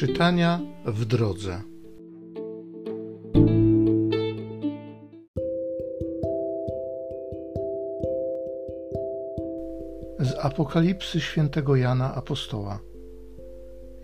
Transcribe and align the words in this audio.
Czytania 0.00 0.60
w 0.84 1.04
drodze. 1.04 1.62
Z 10.18 10.34
Apokalipsy 10.40 11.20
świętego 11.20 11.76
Jana 11.76 12.14
Apostoła. 12.14 12.78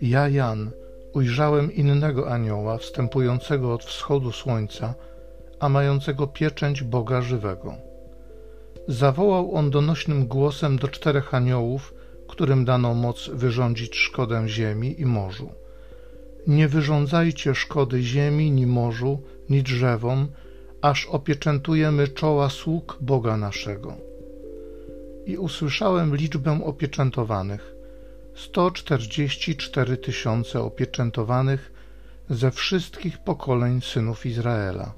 Ja, 0.01 0.29
Jan, 0.29 0.71
ujrzałem 1.13 1.73
innego 1.73 2.31
anioła 2.31 2.77
wstępującego 2.77 3.73
od 3.73 3.83
wschodu 3.83 4.31
słońca, 4.31 4.95
a 5.59 5.69
mającego 5.69 6.27
pieczęć 6.27 6.83
Boga 6.83 7.21
żywego. 7.21 7.73
Zawołał 8.87 9.55
on 9.55 9.69
donośnym 9.69 10.27
głosem 10.27 10.77
do 10.77 10.87
czterech 10.87 11.33
aniołów, 11.33 11.93
którym 12.27 12.65
dano 12.65 12.93
moc 12.93 13.29
wyrządzić 13.29 13.95
szkodę 13.95 14.47
ziemi 14.47 15.01
i 15.01 15.05
morzu. 15.05 15.49
Nie 16.47 16.67
wyrządzajcie 16.67 17.55
szkody 17.55 18.03
ziemi, 18.03 18.51
ni 18.51 18.67
morzu, 18.67 19.21
ni 19.49 19.63
drzewom, 19.63 20.27
aż 20.81 21.05
opieczętujemy 21.05 22.07
czoła 22.07 22.49
sług 22.49 22.97
Boga 23.01 23.37
naszego. 23.37 23.97
I 25.25 25.37
usłyszałem 25.37 26.15
liczbę 26.15 26.63
opieczętowanych: 26.65 27.75
144 28.35 29.97
tysiące 29.97 30.61
opieczętowanych 30.61 31.71
ze 32.29 32.51
wszystkich 32.51 33.17
pokoleń 33.17 33.81
synów 33.81 34.25
Izraela. 34.25 34.93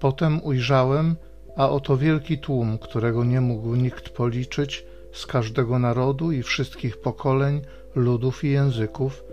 Potem 0.00 0.44
ujrzałem, 0.44 1.16
a 1.56 1.70
oto 1.70 1.96
wielki 1.96 2.38
tłum, 2.38 2.78
którego 2.78 3.24
nie 3.24 3.40
mógł 3.40 3.74
nikt 3.74 4.08
policzyć, 4.08 4.84
z 5.12 5.26
każdego 5.26 5.78
narodu 5.78 6.32
i 6.32 6.42
wszystkich 6.42 6.96
pokoleń, 7.00 7.62
ludów 7.94 8.44
i 8.44 8.50
języków, 8.50 9.24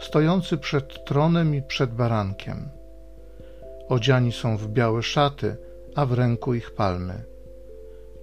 stojący 0.00 0.58
przed 0.58 1.04
tronem 1.04 1.54
i 1.54 1.62
przed 1.62 1.94
barankiem. 1.94 2.68
Odziani 3.88 4.32
są 4.32 4.56
w 4.56 4.68
białe 4.68 5.02
szaty, 5.02 5.56
a 5.94 6.06
w 6.06 6.12
ręku 6.12 6.54
ich 6.54 6.70
palmy. 6.70 7.24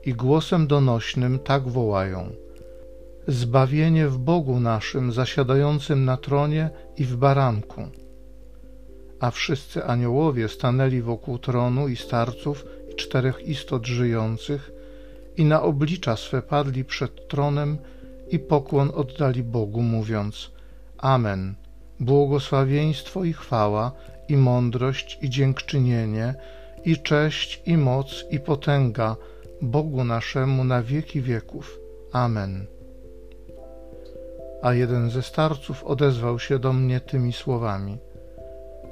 I 0.06 0.14
głosem 0.14 0.68
donośnym 0.68 1.40
tak 1.40 1.68
wołają: 1.68 2.30
Zbawienie 3.28 4.08
w 4.08 4.18
Bogu 4.18 4.60
naszym, 4.60 5.12
zasiadającym 5.12 6.06
na 6.06 6.18
tronie 6.18 6.70
i 6.98 7.06
w 7.06 7.16
baranku. 7.16 7.82
A 9.20 9.32
wszyscy 9.32 9.86
aniołowie 9.86 10.48
stanęli 10.50 11.02
wokół 11.02 11.38
tronu 11.38 11.88
i 11.88 11.96
starców 11.96 12.66
i 12.92 12.96
czterech 12.96 13.48
istot 13.48 13.86
żyjących 13.86 14.72
i 15.38 15.46
na 15.46 15.62
oblicza 15.62 16.16
swe 16.16 16.42
padli 16.42 16.86
przed 16.86 17.28
tronem 17.28 17.78
i 18.30 18.40
pokłon 18.40 18.92
oddali 18.96 19.44
Bogu, 19.44 19.82
mówiąc: 19.82 20.52
Amen. 20.98 21.56
Błogosławieństwo 22.00 23.24
i 23.24 23.34
chwała, 23.34 23.92
i 24.30 24.38
mądrość, 24.38 25.20
i 25.22 25.30
dziękczynienie, 25.30 26.36
i 26.86 26.98
cześć, 26.98 27.62
i 27.66 27.78
moc, 27.78 28.26
i 28.30 28.40
potęga 28.40 29.16
Bogu 29.62 30.04
naszemu 30.04 30.64
na 30.64 30.84
wieki 30.84 31.22
wieków. 31.22 31.80
Amen. 32.12 32.66
A 34.62 34.74
jeden 34.74 35.10
ze 35.10 35.22
starców 35.22 35.84
odezwał 35.84 36.40
się 36.40 36.60
do 36.60 36.74
mnie 36.74 37.00
tymi 37.00 37.34
słowami: 37.34 37.98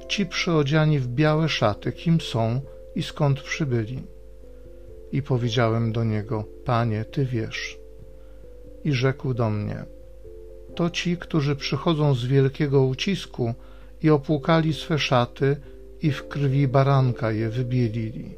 Ci 0.08 0.26
przyodziani 0.26 0.98
w 0.98 1.08
białe 1.08 1.48
szaty, 1.48 1.92
kim 1.92 2.20
są 2.20 2.60
i 2.94 3.02
skąd 3.02 3.40
przybyli? 3.40 4.02
I 5.12 5.22
powiedziałem 5.22 5.92
do 5.92 6.04
niego: 6.04 6.44
Panie, 6.64 7.04
ty 7.04 7.24
wiesz. 7.24 7.78
I 8.84 8.92
rzekł 8.92 9.34
do 9.34 9.50
mnie: 9.50 9.84
To 10.74 10.90
ci, 10.90 11.16
którzy 11.16 11.56
przychodzą 11.56 12.14
z 12.14 12.24
wielkiego 12.26 12.82
ucisku 12.82 13.54
i 14.02 14.10
opłukali 14.10 14.74
swe 14.74 14.98
szaty 14.98 15.56
i 16.02 16.10
w 16.10 16.28
krwi 16.28 16.68
baranka 16.68 17.32
je 17.32 17.48
wybielili. 17.48 18.34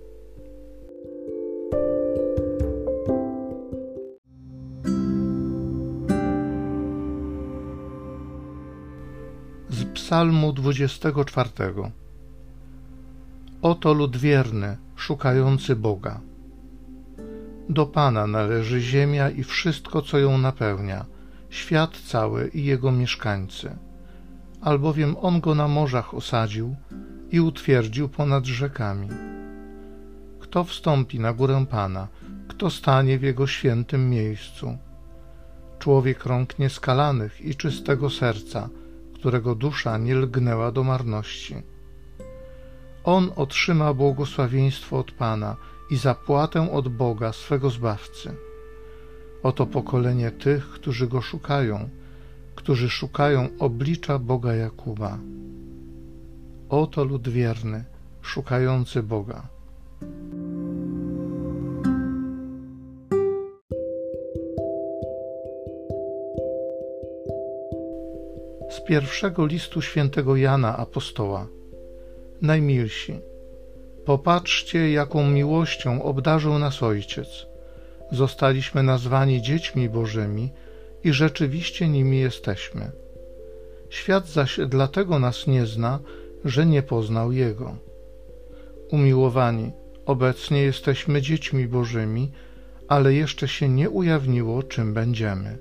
Z 9.71 9.85
Psalmu 9.95 10.53
24. 10.53 11.51
Oto 13.63 13.93
lud 13.93 14.17
wierny, 14.17 14.77
szukający 14.97 15.77
Boga. 15.77 16.21
Do 17.69 17.87
Pana 17.87 18.27
należy 18.27 18.81
ziemia 18.81 19.31
i 19.31 19.45
wszystko, 19.45 20.03
co 20.03 20.19
ją 20.19 20.39
napełnia, 20.39 21.07
świat 21.55 21.97
cały 21.97 22.49
i 22.49 22.65
jego 22.65 22.93
mieszkańcy. 22.93 23.77
Albowiem 24.61 25.17
On 25.21 25.41
go 25.41 25.55
na 25.55 25.69
morzach 25.69 26.15
osadził 26.15 26.77
i 27.31 27.41
utwierdził 27.41 28.09
ponad 28.09 28.45
rzekami. 28.45 29.09
Kto 30.41 30.65
wstąpi 30.65 31.21
na 31.21 31.33
górę 31.33 31.67
Pana, 31.71 32.09
kto 32.49 32.71
stanie 32.71 33.19
w 33.19 33.23
Jego 33.23 33.47
świętym 33.47 34.11
miejscu? 34.11 34.79
Człowiek 35.79 36.25
rąk 36.25 36.59
nieskalanych 36.59 37.41
i 37.41 37.55
czystego 37.55 38.11
serca, 38.11 38.69
którego 39.15 39.55
dusza 39.55 39.99
nie 39.99 40.15
lgnęła 40.15 40.73
do 40.73 40.85
marności. 40.85 41.57
On 43.05 43.31
otrzyma 43.37 43.95
błogosławieństwo 43.95 44.99
od 44.99 45.13
Pana 45.13 45.57
i 45.91 45.97
zapłatę 45.97 46.73
od 46.73 46.89
Boga, 46.89 47.33
swego 47.33 47.71
Zbawcy. 47.71 48.37
Oto 49.45 49.67
pokolenie 49.67 50.31
tych, 50.31 50.71
którzy 50.71 51.07
Go 51.07 51.21
szukają, 51.21 51.89
którzy 52.55 52.91
szukają 52.91 53.49
oblicza 53.59 54.19
Boga 54.19 54.55
Jakuba. 54.55 55.19
Oto 56.69 57.05
lud 57.05 57.29
wierny, 57.29 57.85
szukający 58.23 59.03
Boga. 59.03 59.49
Z 68.71 68.81
pierwszego 68.89 69.47
listu 69.47 69.83
świętego 69.83 70.37
Jana 70.37 70.77
Apostoła. 70.77 71.47
Najmilsi, 72.43 73.21
Popatrzcie, 74.05 74.93
jaką 74.93 75.31
miłością 75.31 76.03
obdarzył 76.03 76.59
nas 76.59 76.83
Ojciec. 76.83 77.54
Zostaliśmy 78.15 78.83
nazwani 78.83 79.43
dziećmi 79.43 79.89
Bożymi 79.89 80.51
i 81.05 81.13
rzeczywiście 81.13 81.89
nimi 81.89 82.19
jesteśmy. 82.19 82.91
Świat 83.91 84.29
zaś 84.29 84.61
dlatego 84.69 85.19
nas 85.19 85.47
nie 85.47 85.67
zna, 85.67 85.99
że 86.45 86.67
nie 86.67 86.83
poznał 86.83 87.33
Jego. 87.33 87.77
Umiłowani, 88.91 89.73
obecnie 90.07 90.63
jesteśmy 90.63 91.23
dziećmi 91.23 91.69
Bożymi, 91.69 92.31
ale 92.89 93.15
jeszcze 93.15 93.49
się 93.49 93.69
nie 93.69 93.91
ujawniło, 93.91 94.63
czym 94.63 94.95
będziemy. 94.95 95.59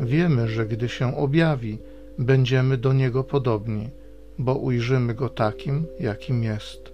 Wiemy, 0.00 0.48
że 0.48 0.66
gdy 0.66 0.88
się 0.88 1.16
objawi, 1.16 1.78
będziemy 2.18 2.76
do 2.76 2.92
Niego 2.92 3.24
podobni, 3.24 3.90
bo 4.38 4.54
ujrzymy 4.54 5.14
Go 5.14 5.28
takim, 5.28 5.86
jakim 6.00 6.42
jest. 6.42 6.92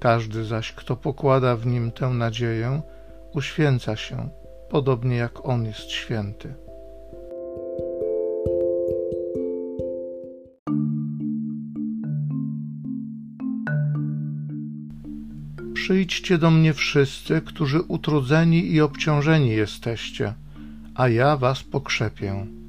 Każdy 0.00 0.44
zaś, 0.44 0.72
kto 0.72 0.96
pokłada 0.96 1.56
w 1.56 1.66
nim 1.66 1.92
tę 1.92 2.08
nadzieję, 2.08 2.82
uświęca 3.34 3.96
się, 3.96 4.28
podobnie 4.70 5.16
jak 5.16 5.48
on 5.48 5.64
jest 5.64 5.90
święty. 5.90 6.54
Przyjdźcie 15.74 16.38
do 16.38 16.50
mnie 16.50 16.74
wszyscy, 16.74 17.40
którzy 17.40 17.80
utrudzeni 17.80 18.72
i 18.72 18.80
obciążeni 18.80 19.50
jesteście, 19.50 20.34
a 20.94 21.08
ja 21.08 21.36
was 21.36 21.62
pokrzepię. 21.62 22.61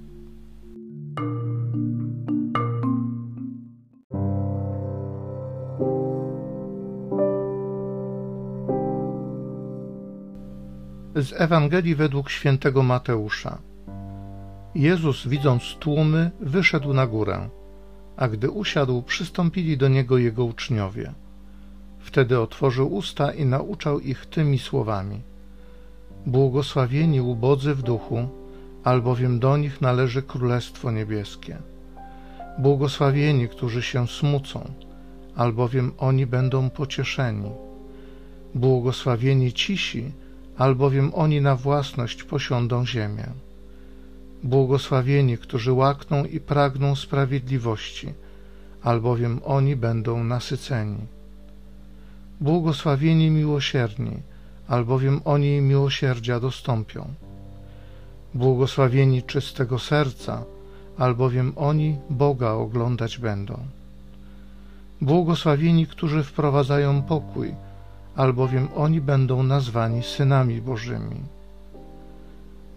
Z 11.15 11.33
Ewangelii 11.33 11.95
według 11.95 12.29
świętego 12.29 12.83
Mateusza. 12.83 13.57
Jezus, 14.75 15.27
widząc 15.27 15.63
tłumy, 15.79 16.31
wyszedł 16.39 16.93
na 16.93 17.07
górę, 17.07 17.49
a 18.17 18.27
gdy 18.27 18.49
usiadł, 18.49 19.01
przystąpili 19.01 19.77
do 19.77 19.87
niego 19.87 20.17
jego 20.17 20.45
uczniowie. 20.45 21.13
Wtedy 21.99 22.39
otworzył 22.39 22.95
usta 22.95 23.31
i 23.31 23.45
nauczał 23.45 23.99
ich 23.99 24.25
tymi 24.25 24.59
słowami: 24.59 25.21
Błogosławieni 26.25 27.21
ubodzy 27.21 27.75
w 27.75 27.81
duchu, 27.81 28.27
albowiem 28.83 29.39
do 29.39 29.57
nich 29.57 29.81
należy 29.81 30.21
Królestwo 30.21 30.91
Niebieskie. 30.91 31.57
Błogosławieni, 32.59 33.47
którzy 33.47 33.81
się 33.81 34.07
smucą, 34.07 34.71
albowiem 35.35 35.91
oni 35.97 36.25
będą 36.25 36.69
pocieszeni. 36.69 37.51
Błogosławieni 38.55 39.53
cisi, 39.53 40.11
albowiem 40.57 41.11
oni 41.13 41.41
na 41.41 41.55
własność 41.55 42.23
posiądą 42.23 42.85
ziemię. 42.85 43.27
Błogosławieni, 44.43 45.37
którzy 45.37 45.71
łakną 45.73 46.25
i 46.25 46.39
pragną 46.39 46.95
sprawiedliwości, 46.95 48.13
albowiem 48.83 49.39
oni 49.45 49.75
będą 49.75 50.23
nasyceni. 50.23 50.97
Błogosławieni 52.41 53.29
miłosierni, 53.29 54.17
albowiem 54.67 55.21
oni 55.25 55.61
miłosierdzia 55.61 56.39
dostąpią. 56.39 57.13
Błogosławieni 58.33 59.23
czystego 59.23 59.79
serca, 59.79 60.43
albowiem 60.97 61.53
oni 61.55 61.97
Boga 62.09 62.51
oglądać 62.51 63.17
będą. 63.17 63.59
Błogosławieni, 65.01 65.87
którzy 65.87 66.23
wprowadzają 66.23 67.01
pokój, 67.01 67.55
albowiem 68.15 68.67
oni 68.75 69.01
będą 69.01 69.43
nazwani 69.43 70.03
synami 70.03 70.61
Bożymi. 70.61 71.21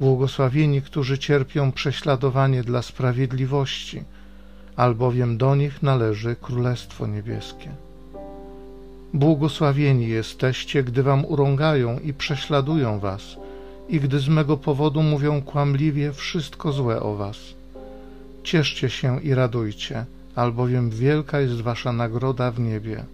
Błogosławieni, 0.01 0.83
którzy 0.83 1.19
cierpią 1.19 1.73
prześladowanie 1.73 2.63
dla 2.63 2.83
sprawiedliwości, 2.83 4.03
albowiem 4.77 5.39
do 5.39 5.55
nich 5.55 5.83
należy 5.83 6.37
Królestwo 6.37 7.07
Niebieskie. 7.07 7.71
Błogosławieni 9.15 10.09
jesteście, 10.09 10.85
gdy 10.85 11.03
wam 11.03 11.25
urągają 11.25 11.99
i 11.99 12.13
prześladują 12.13 12.99
was, 12.99 13.37
i 13.89 14.01
gdy 14.01 14.19
z 14.19 14.29
mego 14.29 14.57
powodu 14.57 15.03
mówią 15.03 15.43
kłamliwie 15.43 16.13
wszystko 16.13 16.73
złe 16.73 17.01
o 17.01 17.17
was. 17.17 17.39
Cieszcie 18.43 18.91
się 18.91 19.21
i 19.21 19.35
radujcie, 19.35 20.05
albowiem 20.35 20.91
wielka 20.91 21.41
jest 21.41 21.61
wasza 21.61 21.93
nagroda 21.93 22.51
w 22.51 22.61
niebie 22.61 23.05